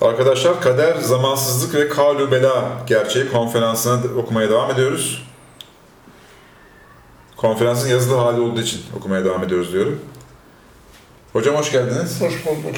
[0.00, 5.26] Arkadaşlar kader, zamansızlık ve kalu bela gerçeği konferansına okumaya devam ediyoruz.
[7.36, 10.00] Konferansın yazılı hali olduğu için okumaya devam ediyoruz diyorum.
[11.32, 12.20] Hocam hoş geldiniz.
[12.20, 12.76] Hoş bulduk.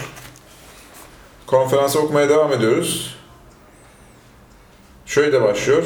[1.46, 3.16] Konferansı okumaya devam ediyoruz.
[5.06, 5.84] Şöyle başlıyor.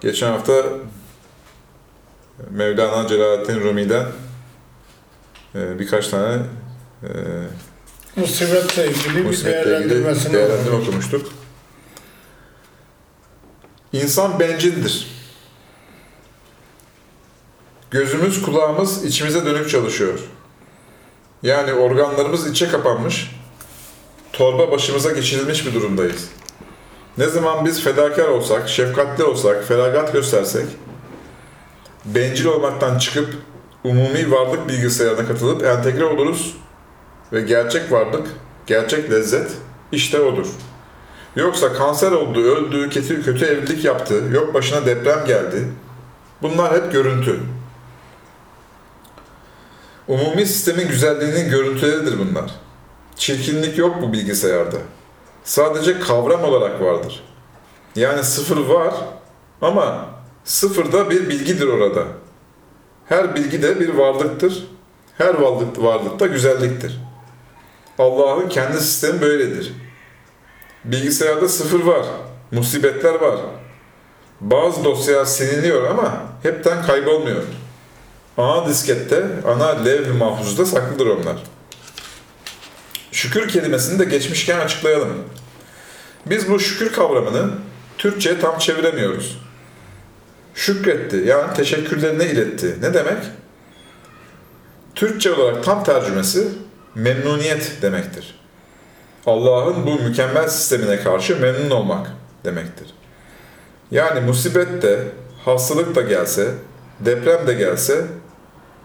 [0.00, 0.64] Geçen hafta
[2.50, 4.06] Mevlana Celaleddin Rumi'den
[5.54, 6.42] e, birkaç tane
[7.02, 7.08] e,
[8.16, 10.88] Musibetle ilgili bir musibetle ilgili değerlendirmesini değerlendirme okuduk.
[10.88, 11.32] okumuştuk.
[13.92, 15.06] İnsan bencildir.
[17.90, 20.18] Gözümüz, kulağımız içimize dönük çalışıyor.
[21.42, 23.30] Yani organlarımız içe kapanmış,
[24.32, 26.28] torba başımıza geçirilmiş bir durumdayız.
[27.18, 30.66] Ne zaman biz fedakar olsak, şefkatli olsak, feragat göstersek,
[32.04, 33.34] bencil olmaktan çıkıp
[33.84, 36.56] umumi varlık bilgisayarına katılıp entegre oluruz
[37.32, 38.26] ve gerçek varlık,
[38.66, 39.50] gerçek lezzet
[39.92, 40.46] işte odur.
[41.36, 45.68] Yoksa kanser oldu, öldü, kötü, kötü evlilik yaptı, yok başına deprem geldi.
[46.42, 47.40] Bunlar hep görüntü.
[50.08, 52.50] Umumi sistemin güzelliğinin görüntüleridir bunlar.
[53.16, 54.76] Çirkinlik yok bu bilgisayarda.
[55.44, 57.24] Sadece kavram olarak vardır.
[57.96, 58.94] Yani sıfır var
[59.62, 60.06] ama
[60.44, 62.04] sıfırda bir bilgidir orada.
[63.06, 64.66] Her bilgi de bir varlıktır.
[65.18, 67.00] Her varlık, varlık da güzelliktir.
[67.98, 69.72] Allah'ın kendi sistemi böyledir.
[70.84, 72.06] Bilgisayarda sıfır var,
[72.50, 73.40] musibetler var.
[74.40, 77.42] Bazı dosyalar siliniyor ama hepten kaybolmuyor.
[78.36, 81.36] Ana diskette, ana levh-i mahfuzda saklıdır onlar.
[83.12, 85.12] Şükür kelimesini de geçmişken açıklayalım.
[86.26, 87.50] Biz bu şükür kavramını
[87.98, 89.38] Türkçe'ye tam çeviremiyoruz.
[90.54, 92.76] Şükretti, yani teşekkürlerini iletti.
[92.80, 93.18] Ne demek?
[94.94, 96.48] Türkçe olarak tam tercümesi
[96.94, 98.40] memnuniyet demektir.
[99.26, 102.10] Allah'ın bu mükemmel sistemine karşı memnun olmak
[102.44, 102.86] demektir.
[103.90, 104.98] Yani musibet de,
[105.44, 106.54] hastalık da gelse,
[107.00, 108.06] deprem de gelse,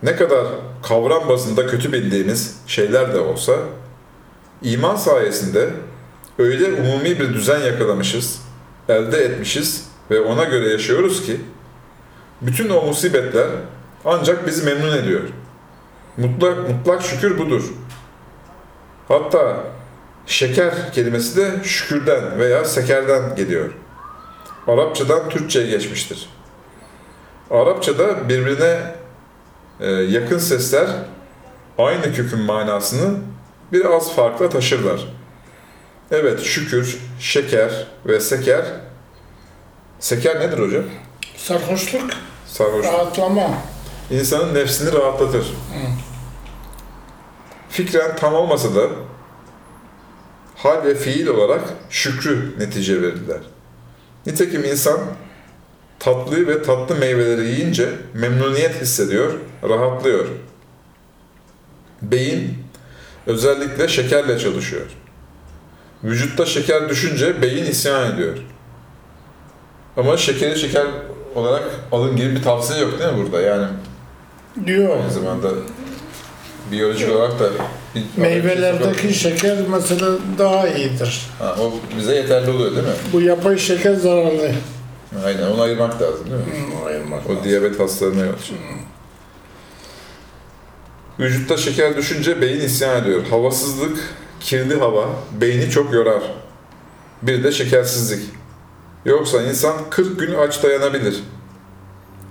[0.04, 0.48] ne kadar
[0.84, 3.54] kavram bazında kötü bildiğimiz şeyler de olsa,
[4.62, 5.70] iman sayesinde
[6.38, 8.42] öyle umumi bir düzen yakalamışız,
[8.90, 11.42] elde etmişiz ve ona göre yaşıyoruz ki,
[12.42, 13.48] bütün o musibetler
[14.06, 15.22] ancak bizi memnun ediyor.
[16.18, 17.64] Mutlak, mutlak şükür budur.
[19.10, 19.64] Hatta
[20.26, 23.70] şeker kelimesi de şükürden veya sekerden geliyor.
[24.68, 26.30] Arapçadan Türkçe'ye geçmiştir.
[27.52, 28.80] Arapçada birbirine
[29.80, 30.88] e, yakın sesler
[31.78, 33.18] aynı kökün manasını
[33.72, 35.06] biraz farklı taşırlar.
[36.12, 38.66] Evet şükür, şeker ve seker.
[40.00, 40.84] Seker nedir hocam?
[41.38, 42.12] Sarhoşluk,
[42.48, 42.86] Sarhoş.
[42.86, 43.50] rahatlama.
[44.12, 45.54] İnsanın nefsini rahatlatır.
[47.70, 48.88] Fikren tam olmasa da
[50.56, 53.40] hal ve fiil olarak şükrü netice verirler.
[54.26, 55.00] Nitekim insan
[56.00, 60.28] tatlı ve tatlı meyveleri yiyince memnuniyet hissediyor, rahatlıyor.
[62.02, 62.58] Beyin
[63.28, 64.86] özellikle şekerle çalışıyor.
[66.04, 68.38] Vücutta şeker düşünce beyin isyan ediyor.
[69.98, 70.88] Ama şekeri şeker
[71.36, 73.42] olarak alın gibi bir tavsiye yok değil mi burada?
[73.42, 73.68] Yani
[74.66, 74.98] Diyor.
[74.98, 75.50] Aynı zamanda
[76.72, 77.50] biyolojik olarak da
[77.96, 81.22] bir Meyvelerdeki şeker mesela daha iyidir.
[81.40, 82.94] ha, o bize yeterli oluyor değil mi?
[83.14, 84.52] Bu yapay şeker zararlı.
[85.26, 86.74] Aynen onu ayırmak lazım değil mi?
[86.76, 87.44] Hmm, ayırmak O lazım.
[87.44, 88.60] diyabet hastalarına yol açıyor.
[91.20, 93.24] Vücutta şeker düşünce beyin isyan ediyor.
[93.30, 93.98] Havasızlık,
[94.40, 95.06] kirli hava
[95.42, 96.22] beyni çok yorar.
[97.22, 98.24] Bir de şekersizlik.
[99.06, 101.16] Yoksa insan 40 gün aç dayanabilir.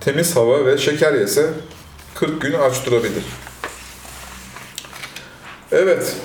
[0.00, 1.46] Temiz hava ve şeker yese
[2.14, 3.22] 40 gün aç durabilir.
[5.72, 6.16] Evet,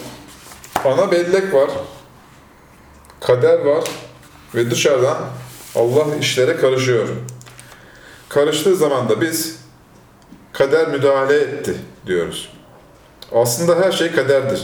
[0.85, 1.69] ana bellek var,
[3.19, 3.83] kader var
[4.55, 5.17] ve dışarıdan
[5.75, 7.07] Allah işlere karışıyor.
[8.29, 9.59] Karıştığı zaman da biz
[10.53, 12.49] kader müdahale etti diyoruz.
[13.31, 14.63] Aslında her şey kaderdir.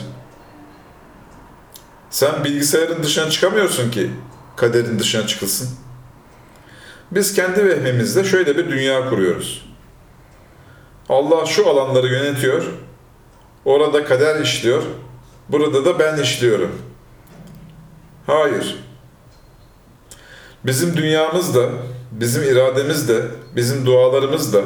[2.10, 4.12] Sen bilgisayarın dışına çıkamıyorsun ki
[4.56, 5.70] kaderin dışına çıkılsın.
[7.12, 9.66] Biz kendi vehmimizde şöyle bir dünya kuruyoruz.
[11.10, 12.64] Allah şu alanları yönetiyor,
[13.66, 14.84] orada kader işliyor,
[15.50, 16.72] burada da ben işliyorum.
[18.28, 18.84] Hayır.
[20.66, 21.70] Bizim dünyamız da,
[22.12, 23.22] bizim irademiz de,
[23.56, 24.62] bizim dualarımız da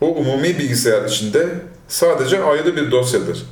[0.00, 1.48] o umumi bilgisayar içinde
[1.88, 3.42] sadece ayrı bir dosyadır.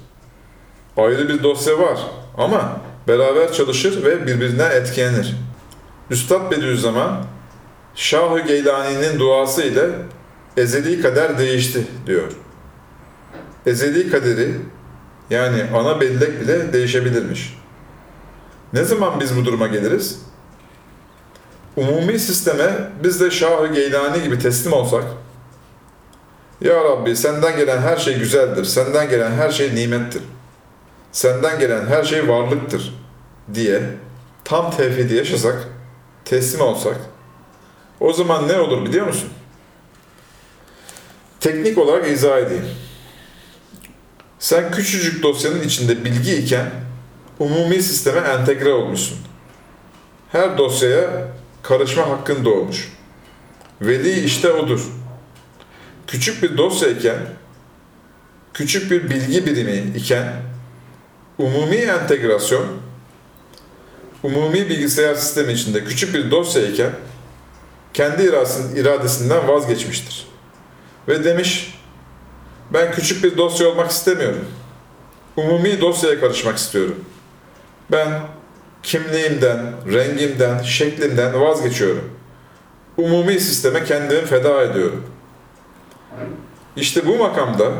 [0.96, 1.98] Ayrı bir dosya var
[2.36, 5.36] ama beraber çalışır ve birbirine etkilenir.
[6.10, 7.24] Üstad Bediüzzaman
[7.94, 9.88] Şah-ı Geylani'nin duası ile
[10.56, 12.32] ezeli kader değişti diyor.
[13.68, 14.54] Ezeli kaderi
[15.30, 17.58] yani ana bellek bile değişebilirmiş.
[18.72, 20.20] Ne zaman biz bu duruma geliriz?
[21.76, 25.04] Umumi sisteme biz de Şah-ı Geylani gibi teslim olsak,
[26.60, 30.22] Ya Rabbi senden gelen her şey güzeldir, senden gelen her şey nimettir,
[31.12, 32.94] senden gelen her şey varlıktır
[33.54, 33.82] diye
[34.44, 35.68] tam tevhidi yaşasak,
[36.24, 36.96] teslim olsak,
[38.00, 39.28] o zaman ne olur biliyor musun?
[41.40, 42.68] Teknik olarak izah edeyim.
[44.38, 46.70] Sen küçücük dosyanın içinde bilgi iken
[47.38, 49.18] umumi sisteme entegre olmuşsun.
[50.32, 51.28] Her dosyaya
[51.62, 52.92] karışma hakkın doğmuş.
[53.80, 54.80] Veli işte odur.
[56.06, 57.18] Küçük bir dosya iken,
[58.54, 60.32] küçük bir bilgi birimi iken,
[61.38, 62.66] umumi entegrasyon,
[64.22, 66.90] umumi bilgisayar sistemi içinde küçük bir dosya iken,
[67.94, 68.22] kendi
[68.76, 70.26] iradesinden vazgeçmiştir.
[71.08, 71.77] Ve demiş,
[72.72, 74.44] ben küçük bir dosya olmak istemiyorum.
[75.36, 77.04] Umumi dosyaya karışmak istiyorum.
[77.90, 78.20] Ben
[78.82, 82.10] kimliğimden, rengimden, şeklimden vazgeçiyorum.
[82.96, 85.04] Umumi sisteme kendimi feda ediyorum.
[86.76, 87.72] İşte bu makamda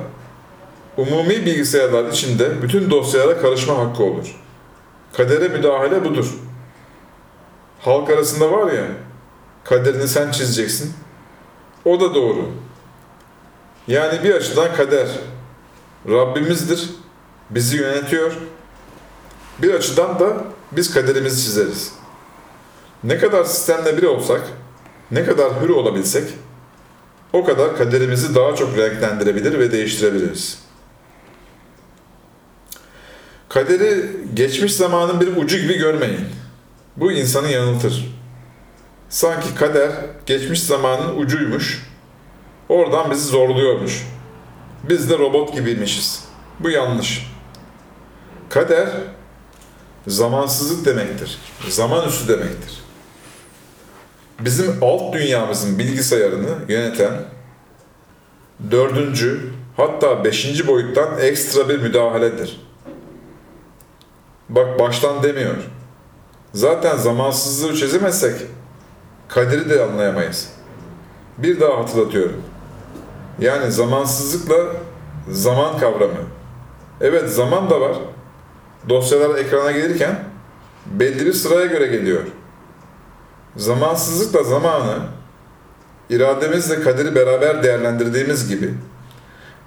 [0.96, 4.36] umumi bilgisayarlar içinde bütün dosyalara karışma hakkı olur.
[5.12, 6.34] Kadere müdahale budur.
[7.80, 8.84] Halk arasında var ya,
[9.64, 10.92] kaderini sen çizeceksin.
[11.84, 12.50] O da doğru.
[13.88, 15.08] Yani bir açıdan kader
[16.08, 16.90] Rabbimizdir,
[17.50, 18.32] bizi yönetiyor.
[19.62, 21.92] Bir açıdan da biz kaderimizi çizeriz.
[23.04, 24.40] Ne kadar sistemle bir olsak,
[25.10, 26.24] ne kadar hür olabilsek,
[27.32, 30.58] o kadar kaderimizi daha çok renklendirebilir ve değiştirebiliriz.
[33.48, 36.26] Kaderi geçmiş zamanın bir ucu gibi görmeyin.
[36.96, 38.18] Bu insanı yanıltır.
[39.08, 39.90] Sanki kader
[40.26, 41.87] geçmiş zamanın ucuymuş,
[42.68, 44.06] oradan bizi zorluyormuş.
[44.88, 46.24] Biz de robot gibiymişiz.
[46.60, 47.32] Bu yanlış.
[48.48, 48.88] Kader
[50.06, 51.38] zamansızlık demektir.
[51.68, 52.82] Zaman üstü demektir.
[54.40, 57.12] Bizim alt dünyamızın bilgisayarını yöneten
[58.70, 62.60] dördüncü hatta beşinci boyuttan ekstra bir müdahaledir.
[64.48, 65.56] Bak baştan demiyor.
[66.54, 68.34] Zaten zamansızlığı çözemezsek
[69.28, 70.48] kaderi de anlayamayız.
[71.38, 72.42] Bir daha hatırlatıyorum.
[73.38, 74.56] Yani zamansızlıkla
[75.30, 76.20] zaman kavramı.
[77.00, 77.96] Evet zaman da var.
[78.88, 80.24] Dosyalar ekrana gelirken
[80.86, 82.22] belli bir sıraya göre geliyor.
[83.56, 84.98] Zamansızlıkla zamanı
[86.10, 88.74] irademizle kaderi beraber değerlendirdiğimiz gibi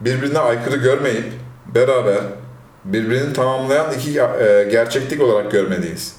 [0.01, 1.33] birbirine aykırı görmeyip
[1.75, 2.21] beraber
[2.85, 6.15] birbirini tamamlayan iki e, gerçeklik olarak görmeliyiz.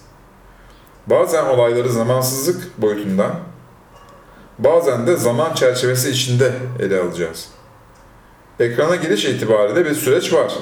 [1.06, 3.32] Bazen olayları zamansızlık boyutundan,
[4.58, 7.48] bazen de zaman çerçevesi içinde ele alacağız.
[8.60, 10.52] Ekrana giriş itibariyle bir süreç var.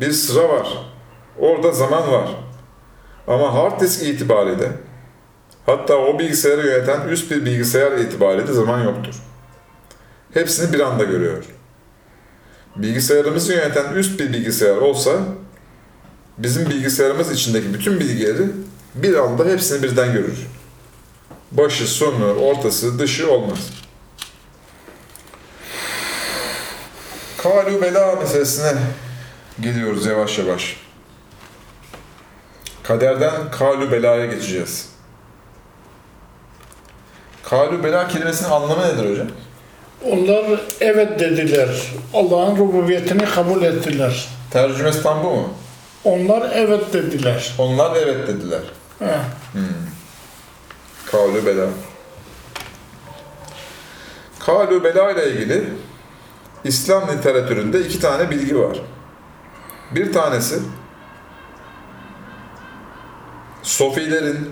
[0.00, 0.68] Bir sıra var.
[1.38, 2.28] Orada zaman var.
[3.26, 4.72] Ama hard disk itibariyle
[5.66, 9.14] hatta o bilgisayarı yöneten üst bir bilgisayar itibariyle zaman yoktur.
[10.34, 11.44] Hepsini bir anda görüyor.
[12.76, 15.12] Bilgisayarımızı yöneten üst bir bilgisayar olsa
[16.38, 18.46] bizim bilgisayarımız içindeki bütün bilgileri
[18.94, 20.46] bir anda hepsini birden görür.
[21.52, 23.58] Başı, sonu, ortası, dışı olmaz.
[27.38, 28.72] Kalu bela meselesine
[29.60, 30.76] geliyoruz yavaş yavaş.
[32.82, 34.88] Kaderden kalu belaya geçeceğiz.
[37.42, 39.28] Kalu bela kelimesinin anlamı nedir hocam?
[40.04, 41.68] Onlar evet dediler.
[42.14, 44.28] Allah'ın rububiyetini kabul ettiler.
[44.50, 45.54] Tercümesi tam bu mu?
[46.04, 47.54] Onlar evet dediler.
[47.58, 48.60] Onlar evet dediler.
[48.98, 49.06] Heh.
[51.10, 51.68] Kalu bela.
[54.38, 55.64] Kalu bela ile ilgili
[56.64, 58.80] İslam literatüründe iki tane bilgi var.
[59.94, 60.58] Bir tanesi
[63.62, 64.50] Sofilerin,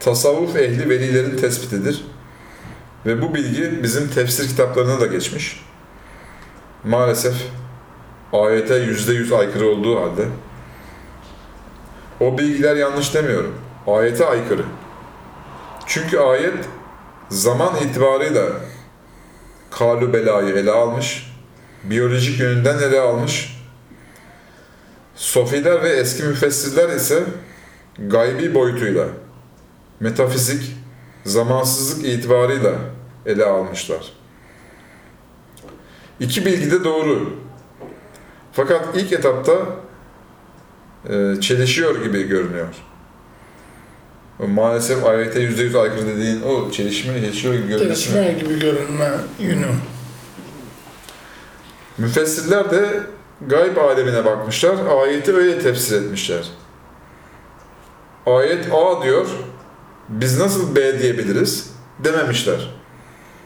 [0.00, 2.04] tasavvuf ehli velilerin tespitidir.
[3.06, 5.64] Ve bu bilgi bizim tefsir kitaplarına da geçmiş.
[6.84, 7.34] Maalesef
[8.32, 10.24] ayete yüzde yüz aykırı olduğu halde
[12.20, 13.54] o bilgiler yanlış demiyorum.
[13.86, 14.64] Ayete aykırı.
[15.88, 16.54] Çünkü ayet
[17.28, 18.46] zaman itibarıyla
[19.70, 21.32] kalu belayı ele almış,
[21.84, 23.58] biyolojik yönünden ele almış.
[25.14, 27.24] Sofiler ve eski müfessirler ise
[27.98, 29.08] gaybi boyutuyla,
[30.00, 30.76] metafizik,
[31.24, 32.74] zamansızlık itibarıyla
[33.26, 34.12] ele almışlar.
[36.20, 37.36] İki bilgi de doğru.
[38.52, 39.56] Fakat ilk etapta
[41.08, 42.87] e, çelişiyor gibi görünüyor.
[44.46, 47.78] Maalesef ayete yüzde yüz aykırı dediğin o çelişme, çelişiyor gibi mi?
[47.78, 49.66] Tesme gibi görünme yönü.
[51.98, 53.00] Müfessirler de
[53.46, 56.44] gayb alemine bakmışlar, ayeti öyle tefsir etmişler.
[58.26, 59.26] ayet A diyor,
[60.08, 62.74] biz nasıl B diyebiliriz dememişler.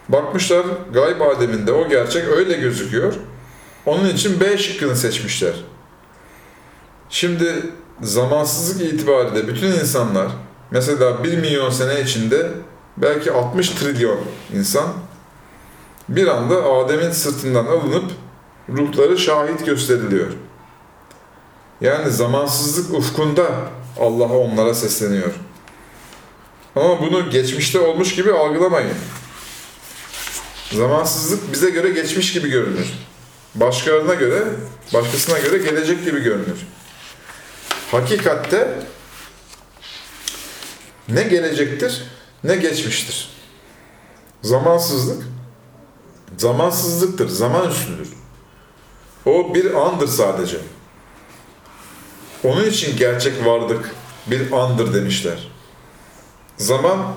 [0.08, 3.14] Bakmışlar gayb aleminde o gerçek öyle gözüküyor.
[3.86, 5.54] Onun için B şıkkını seçmişler.
[7.10, 7.52] Şimdi
[8.02, 10.28] zamansızlık itibariyle bütün insanlar
[10.72, 12.50] mesela 1 milyon sene içinde
[12.96, 14.20] belki 60 trilyon
[14.54, 14.92] insan
[16.08, 18.10] bir anda Adem'in sırtından alınıp
[18.68, 20.26] ruhları şahit gösteriliyor.
[21.80, 23.46] Yani zamansızlık ufkunda
[24.00, 25.32] Allah onlara sesleniyor.
[26.76, 28.96] Ama bunu geçmişte olmuş gibi algılamayın.
[30.72, 32.86] Zamansızlık bize göre geçmiş gibi görünür.
[33.54, 34.42] Başkalarına göre,
[34.94, 36.66] başkasına göre gelecek gibi görünür.
[37.90, 38.78] Hakikatte
[41.14, 42.04] ne gelecektir
[42.44, 43.30] ne geçmiştir.
[44.42, 45.22] Zamansızlık
[46.38, 48.08] zamansızlıktır, zaman üstüdür.
[49.26, 50.58] O bir andır sadece.
[52.44, 53.94] Onun için gerçek varlık
[54.26, 55.48] bir andır demişler.
[56.56, 57.14] Zaman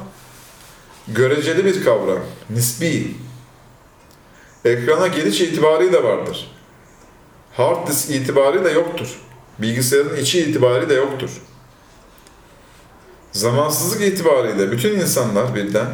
[1.07, 3.15] göreceli bir kavram, nisbi.
[4.65, 6.51] Ekrana geliş itibarıyla vardır.
[7.57, 9.19] Hard disk itibarıyla yoktur.
[9.59, 11.41] Bilgisayarın içi itibarıyla yoktur.
[13.35, 15.87] Zamansızlık itibariyle bütün insanlar birden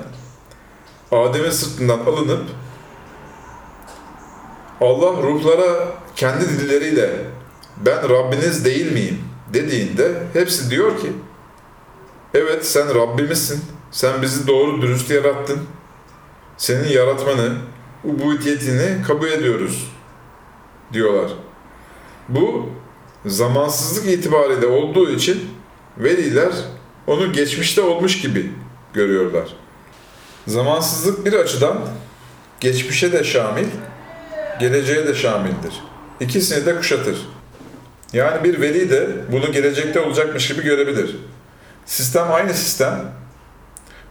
[1.11, 2.43] Adem'in sırtından alınıp
[4.81, 7.09] Allah ruhlara kendi dilleriyle
[7.77, 11.07] ben Rabbiniz değil miyim dediğinde hepsi diyor ki
[12.33, 13.63] evet sen Rabbimizsin.
[13.91, 15.59] Sen bizi doğru dürüst yarattın.
[16.57, 17.55] Senin yaratmanı,
[18.03, 19.91] ubudiyetini kabul ediyoruz
[20.93, 21.31] diyorlar.
[22.29, 22.69] Bu
[23.25, 25.49] zamansızlık itibariyle olduğu için
[25.97, 26.51] veliler
[27.07, 28.51] onu geçmişte olmuş gibi
[28.93, 29.49] görüyorlar.
[30.47, 31.77] Zamansızlık bir açıdan
[32.59, 33.67] geçmişe de şamil,
[34.59, 35.73] geleceğe de şamildir.
[36.19, 37.17] İkisini de kuşatır.
[38.13, 41.15] Yani bir veli de bunu gelecekte olacakmış gibi görebilir.
[41.85, 43.11] Sistem aynı sistem.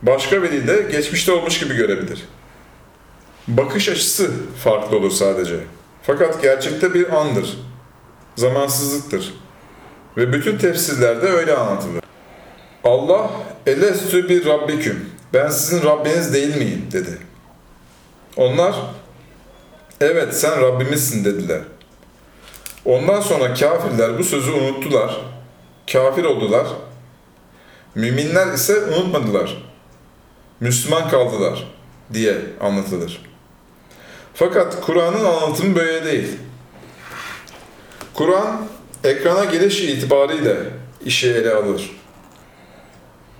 [0.02, 2.24] Başka veli de geçmişte olmuş gibi görebilir.
[3.48, 4.30] Bakış açısı
[4.64, 5.56] farklı olur sadece.
[6.02, 7.58] Fakat gerçekte bir andır.
[8.36, 9.34] Zamansızlıktır.
[10.16, 12.09] Ve bütün tefsirlerde öyle anlatılır.
[12.84, 13.30] Allah
[13.66, 15.10] elestü bir rabbiküm.
[15.34, 17.18] Ben sizin Rabbiniz değil miyim dedi.
[18.36, 18.74] Onlar
[20.00, 21.60] evet sen Rabbimizsin dediler.
[22.84, 25.20] Ondan sonra kafirler bu sözü unuttular.
[25.92, 26.66] Kafir oldular.
[27.94, 29.62] Müminler ise unutmadılar.
[30.60, 31.66] Müslüman kaldılar
[32.12, 33.22] diye anlatılır.
[34.34, 36.28] Fakat Kur'an'ın anlatımı böyle değil.
[38.14, 38.66] Kur'an
[39.04, 40.56] ekrana geliş itibariyle
[41.04, 41.99] işi ele alır.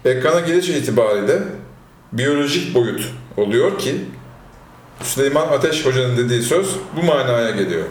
[0.04, 1.42] Ekrana geliş itibariyle
[2.12, 4.04] biyolojik boyut oluyor ki
[5.02, 7.86] Süleyman Ateş Hoca'nın dediği söz bu manaya geliyor.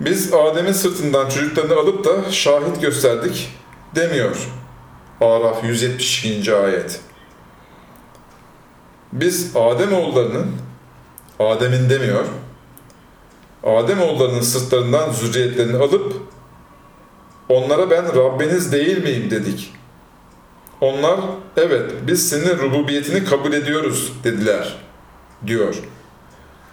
[0.00, 3.48] Biz Adem'in sırtından çocuklarını alıp da şahit gösterdik
[3.94, 4.48] demiyor.
[5.20, 6.54] Araf 172.
[6.54, 7.00] ayet.
[9.12, 10.52] Biz Adem oğullarının
[11.38, 12.24] Adem'in demiyor.
[13.64, 16.22] Adem oğullarının sırtlarından zürriyetlerini alıp
[17.48, 19.72] onlara ben Rabbiniz değil miyim dedik.
[20.80, 21.20] Onlar
[21.56, 24.76] evet biz senin rububiyetini kabul ediyoruz dediler
[25.46, 25.74] diyor.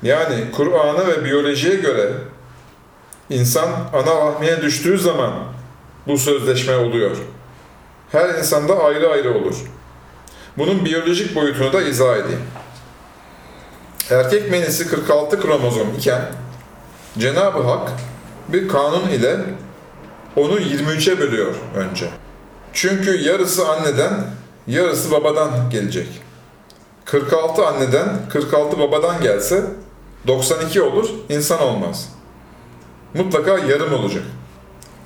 [0.04, 2.12] Yani Kur'an'a ve biyolojiye göre
[3.30, 5.34] insan ana rahmiye düştüğü zaman
[6.08, 7.18] bu sözleşme oluyor.
[8.12, 9.56] Her insanda ayrı ayrı olur.
[10.58, 12.42] Bunun biyolojik boyutunu da izah edeyim.
[14.10, 16.22] Erkek menisi 46 kromozom iken
[17.18, 17.92] Cenab-ı Hak
[18.48, 19.38] bir kanun ile
[20.36, 22.10] onu 23'e bölüyor önce.
[22.74, 24.14] Çünkü yarısı anneden,
[24.68, 26.08] yarısı babadan gelecek.
[27.06, 29.64] 46 anneden, 46 babadan gelse
[30.28, 32.10] 92 olur, insan olmaz.
[33.14, 34.24] Mutlaka yarım olacak.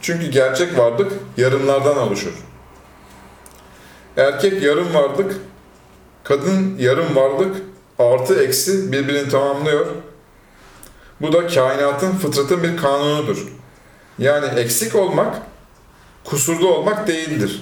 [0.01, 2.33] Çünkü gerçek varlık yarımlardan oluşur.
[4.17, 5.35] Erkek yarım varlık,
[6.23, 7.55] kadın yarım varlık
[7.99, 9.85] artı eksi birbirini tamamlıyor.
[11.21, 13.56] Bu da kainatın fıtratın bir kanunudur.
[14.19, 15.41] Yani eksik olmak,
[16.23, 17.61] kusurlu olmak değildir.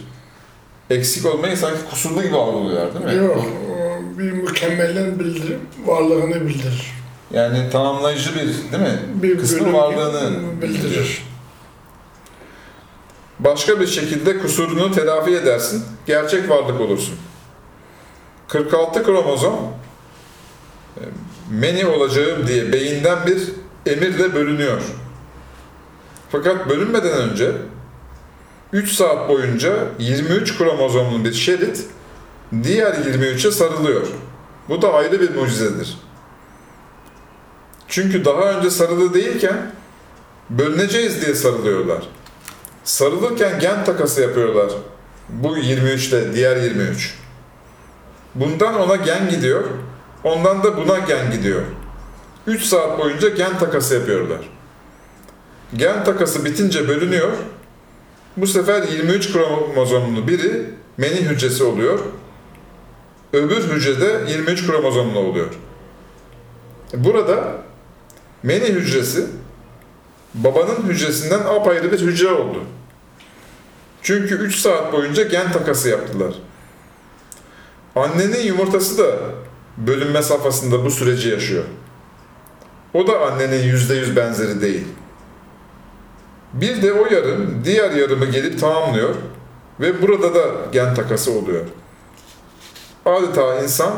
[0.89, 3.25] Eksik olmayı sanki kusurlu gibi algılıyorlar değil mi?
[3.25, 3.45] Yok,
[4.17, 6.91] bir mükemmelin bildirim, varlığını bildirir.
[7.31, 8.99] Yani tamamlayıcı bir değil mi?
[9.13, 11.23] Bir bölüm varlığını bildirir.
[13.39, 17.15] Başka bir şekilde kusurunu telafi edersin, gerçek varlık olursun.
[18.47, 19.59] 46 kromozom
[20.97, 21.01] e,
[21.51, 23.43] meni olacağım diye beyinden bir
[23.91, 24.81] emirle bölünüyor.
[26.29, 27.51] Fakat bölünmeden önce
[28.73, 31.85] 3 saat boyunca 23 kromozomlu bir şerit
[32.63, 34.07] diğer 23'e sarılıyor.
[34.69, 35.97] Bu da ayrı bir mucizedir.
[37.87, 39.71] Çünkü daha önce sarılı değilken
[40.49, 42.03] bölüneceğiz diye sarılıyorlar.
[42.83, 44.71] Sarılırken gen takası yapıyorlar.
[45.29, 47.17] Bu 23 ile diğer 23.
[48.35, 49.63] Bundan ona gen gidiyor.
[50.23, 51.61] Ondan da buna gen gidiyor.
[52.47, 54.54] 3 saat boyunca gen takası yapıyorlar.
[55.77, 57.31] Gen takası bitince bölünüyor.
[58.37, 61.99] Bu sefer 23 kromozomlu biri meni hücresi oluyor.
[63.33, 65.47] Öbür hücrede 23 kromozomlu oluyor.
[66.93, 67.57] Burada
[68.43, 69.27] meni hücresi
[70.33, 72.63] babanın hücresinden apayrı bir hücre oldu.
[74.01, 76.35] Çünkü 3 saat boyunca gen takası yaptılar.
[77.95, 79.19] Annenin yumurtası da
[79.77, 81.63] bölünme safhasında bu süreci yaşıyor.
[82.93, 84.87] O da annenin %100 benzeri değil.
[86.55, 89.15] Bir de o yarım diğer yarımı gelip tamamlıyor
[89.79, 91.65] ve burada da gen takası oluyor.
[93.05, 93.93] Adeta insan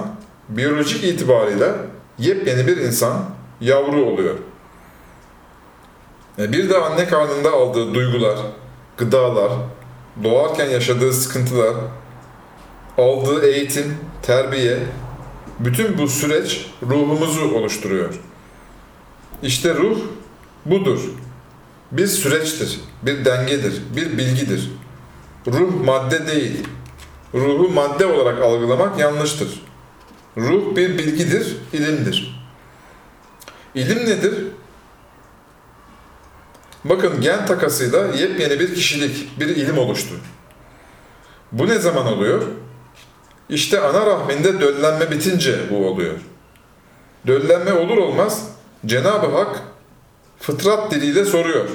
[0.50, 1.72] biyolojik itibariyle
[2.18, 3.26] yepyeni bir insan,
[3.62, 4.36] yavru oluyor.
[6.40, 8.40] E, Bir de anne karnında aldığı duygular,
[8.98, 9.52] gıdalar,
[10.24, 11.76] doğarken yaşadığı sıkıntılar,
[12.98, 14.78] aldığı eğitim, terbiye,
[15.60, 18.14] bütün bu süreç ruhumuzu oluşturuyor.
[19.44, 19.98] İşte ruh
[20.66, 21.00] budur.
[21.92, 24.72] Bir süreçtir, bir dengedir, bir bilgidir.
[25.48, 26.68] Ruh madde değil.
[27.34, 29.62] Ruhu madde olarak algılamak yanlıştır.
[30.38, 32.48] Ruh bir bilgidir, ilimdir.
[33.76, 34.34] İlim nedir?
[36.86, 40.16] Bakın gen takasıyla yepyeni bir kişilik, bir ilim oluştu.
[41.52, 42.42] Bu ne zaman oluyor?
[43.50, 46.16] İşte ana rahminde döllenme bitince bu oluyor.
[47.28, 48.50] Döllenme olur olmaz
[48.86, 49.64] Cenab-ı Hak
[50.40, 51.66] fıtrat diliyle soruyor.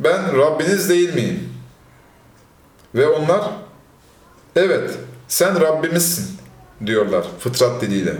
[0.00, 1.52] Ben Rabbiniz değil miyim?
[2.94, 3.50] Ve onlar
[4.56, 4.90] evet
[5.28, 6.36] sen Rabbimizsin
[6.86, 8.14] diyorlar fıtrat diliyle.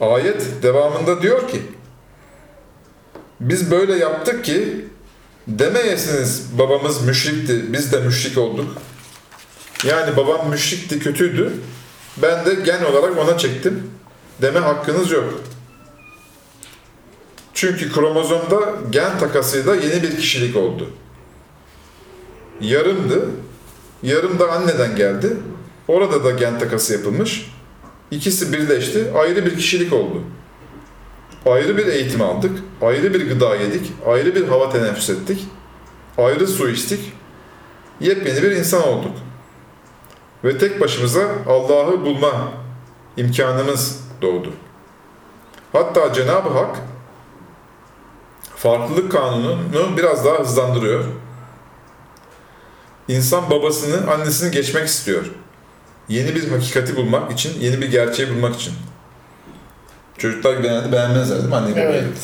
[0.00, 1.62] Ayet devamında diyor ki
[3.40, 4.84] biz böyle yaptık ki
[5.48, 8.76] demeyesiniz babamız müşrikti biz de müşrik olduk.
[9.84, 11.52] Yani babam müşrikti kötüydü
[12.16, 13.90] ben de gen olarak ona çektim
[14.42, 15.40] deme hakkınız yok.
[17.56, 20.90] Çünkü kromozomda gen takasıyla yeni bir kişilik oldu.
[22.60, 23.28] Yarımdı.
[24.02, 25.36] Yarım da anneden geldi.
[25.88, 27.52] Orada da gen takası yapılmış.
[28.10, 29.12] İkisi birleşti.
[29.14, 30.22] Ayrı bir kişilik oldu.
[31.46, 32.58] Ayrı bir eğitim aldık.
[32.82, 33.92] Ayrı bir gıda yedik.
[34.06, 35.46] Ayrı bir hava teneffüs ettik.
[36.18, 37.12] Ayrı su içtik.
[38.00, 39.12] Yepyeni bir insan olduk.
[40.44, 42.52] Ve tek başımıza Allah'ı bulma
[43.16, 44.52] imkanımız doğdu.
[45.72, 46.76] Hatta Cenab-ı Hak
[48.56, 51.04] farklılık kanununu biraz daha hızlandırıyor.
[53.08, 55.24] İnsan babasını, annesini geçmek istiyor.
[56.08, 58.72] Yeni bir hakikati bulmak için, yeni bir gerçeği bulmak için.
[60.18, 61.90] Çocuklar genelde beğenmezler değil mi anneyi babayı?
[61.90, 62.18] Evet.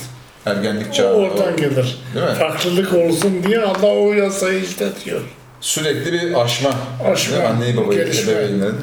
[0.47, 1.12] Ergenlik O çağı.
[1.12, 1.99] oradan gelir.
[2.14, 2.35] Değil mi?
[2.35, 5.21] Farklılık olsun diye Allah o yasayı işletiyor.
[5.61, 6.71] Sürekli bir aşma.
[7.05, 7.49] Aşma, Değil mi?
[7.55, 8.33] Anneyi babayı, gelişme.
[8.33, 8.77] ebeveynlerin.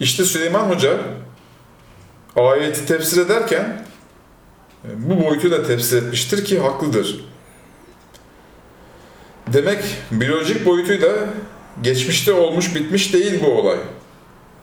[0.00, 0.96] İşte Süleyman Hoca
[2.36, 3.84] ayeti tefsir ederken
[4.84, 7.24] bu boyutu da tefsir etmiştir ki haklıdır.
[9.52, 11.08] Demek biyolojik boyutuyla
[11.82, 13.78] geçmişte olmuş bitmiş değil bu olay.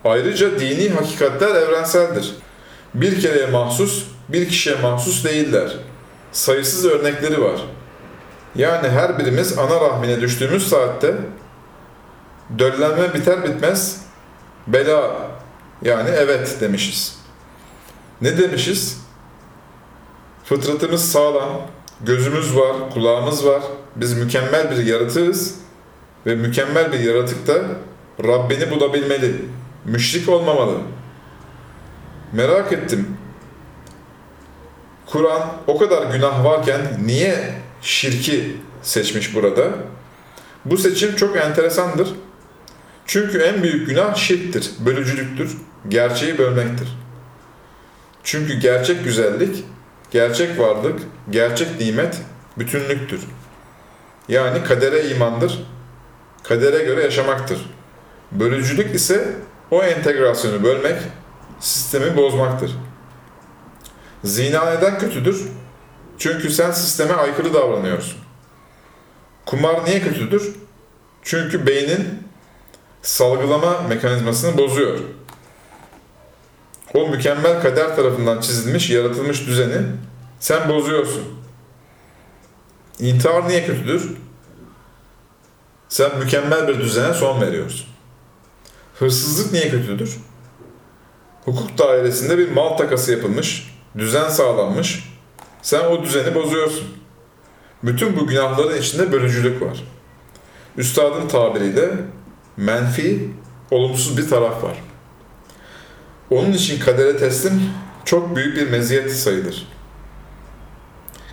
[0.06, 2.36] Ayrıca dini hakikatler evrenseldir.
[2.94, 5.78] Bir kereye mahsus, bir kişiye mahsus değiller.
[6.32, 7.62] Sayısız örnekleri var.
[8.56, 11.16] Yani her birimiz ana rahmine düştüğümüz saatte
[12.60, 14.02] döllenme biter bitmez
[14.68, 15.16] bela
[15.82, 17.18] yani evet demişiz.
[18.22, 19.07] Ne demişiz?
[20.50, 21.62] Fıtratımız sağlam,
[22.02, 23.64] gözümüz var, kulağımız var.
[23.96, 25.56] Biz mükemmel bir yaratığız
[26.26, 27.62] ve mükemmel bir yaratık da
[28.24, 29.36] Rabbini bulabilmeli.
[29.86, 30.78] Müşrik olmamalı.
[32.34, 33.18] Merak ettim.
[35.06, 39.70] Kur'an o kadar günah varken niye şirki seçmiş burada?
[40.66, 42.14] Bu seçim çok enteresandır.
[43.06, 45.58] Çünkü en büyük günah şirktir, bölücülüktür,
[45.90, 46.88] gerçeği bölmektir.
[48.24, 49.66] Çünkü gerçek güzellik,
[50.12, 52.22] gerçek varlık, gerçek nimet
[52.58, 53.22] bütünlüktür.
[54.30, 55.64] Yani kadere imandır,
[56.44, 57.60] kadere göre yaşamaktır.
[58.32, 59.36] Bölücülük ise
[59.72, 60.96] o entegrasyonu bölmek,
[61.60, 62.72] sistemi bozmaktır.
[64.24, 65.48] Zina neden kötüdür?
[66.18, 68.20] Çünkü sen sisteme aykırı davranıyorsun.
[69.46, 70.56] Kumar niye kötüdür?
[71.22, 72.24] Çünkü beynin
[73.02, 75.00] salgılama mekanizmasını bozuyor.
[76.94, 79.82] O mükemmel kader tarafından çizilmiş, yaratılmış düzeni
[80.40, 81.24] sen bozuyorsun.
[83.00, 84.12] İntihar niye kötüdür?
[85.90, 87.88] Sen mükemmel bir düzene son veriyorsun.
[89.00, 90.18] Hırsızlık niye kötüdür?
[91.46, 95.14] Hukuk dairesinde bir mal takası yapılmış, düzen sağlanmış.
[95.62, 96.88] Sen o düzeni bozuyorsun.
[97.84, 99.84] Bütün bu günahların içinde bölücülük var.
[100.78, 101.90] Üstadın tabiriyle
[102.58, 103.30] menfi,
[103.72, 104.78] olumsuz bir taraf var.
[106.32, 107.62] Onun için kadere teslim
[108.06, 109.68] çok büyük bir meziyet sayılır.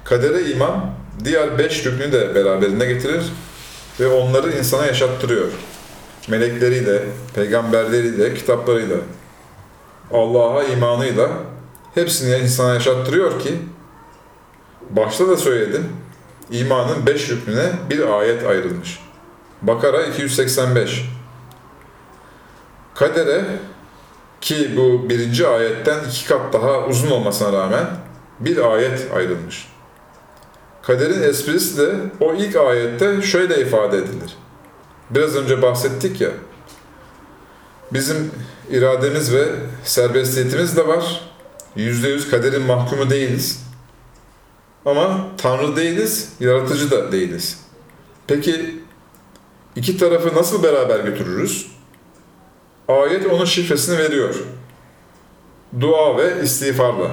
[0.05, 0.91] Kadere iman
[1.25, 3.25] diğer beş rüknü de beraberinde getirir
[4.01, 5.49] ve onları insana yaşattırıyor.
[6.29, 7.03] Melekleriyle,
[7.35, 8.97] peygamberleriyle, kitaplarıyla,
[10.13, 11.29] Allah'a imanıyla
[11.95, 13.59] hepsini insana yaşattırıyor ki
[14.91, 15.89] başta da söyledim
[16.51, 19.01] imanın beş rüknüne bir ayet ayrılmış.
[19.63, 21.05] Bakara 285
[22.95, 23.45] Kadere
[24.45, 27.87] ki bu birinci ayetten iki kat daha uzun olmasına rağmen
[28.41, 29.69] bir ayet ayrılmış.
[30.83, 34.37] Kaderin esprisi de o ilk ayette şöyle ifade edilir.
[35.11, 36.31] Biraz önce bahsettik ya,
[37.93, 38.31] bizim
[38.71, 39.45] irademiz ve
[39.85, 41.31] serbestiyetimiz de var.
[41.77, 43.65] Yüzde yüz kaderin mahkumu değiliz.
[44.85, 47.61] Ama Tanrı değiliz, yaratıcı da değiliz.
[48.27, 48.81] Peki
[49.77, 51.74] iki tarafı nasıl beraber götürürüz?
[52.89, 54.35] Ayet onun şifresini veriyor.
[55.81, 57.11] Dua ve istiğfarla.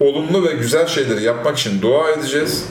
[0.00, 2.64] Olumlu ve güzel şeyleri yapmak için dua edeceğiz.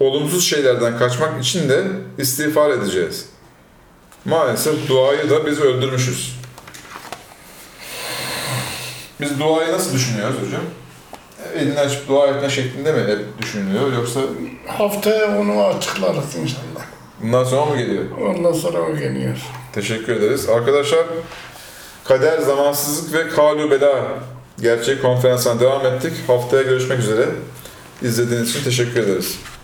[0.00, 1.84] Olumsuz şeylerden kaçmak için de
[2.18, 3.28] istiğfar edeceğiz.
[4.24, 6.38] Maalesef duayı da biz öldürmüşüz.
[9.20, 10.62] Biz duayı nasıl düşünüyoruz hocam?
[11.54, 14.20] Elini açıp dua etme şeklinde mi hep düşünülüyor yoksa
[14.66, 16.67] Haftaya onu açıklarız inşallah.
[17.22, 18.04] Bundan sonra mı geliyor?
[18.36, 19.36] Ondan sonra o geliyor.
[19.72, 20.48] Teşekkür ederiz.
[20.48, 21.06] Arkadaşlar
[22.04, 24.04] kader, zamansızlık ve kalu bela
[24.60, 26.12] gerçek konferansına devam ettik.
[26.26, 27.26] Haftaya görüşmek üzere.
[28.02, 29.38] İzlediğiniz için teşekkür ederiz.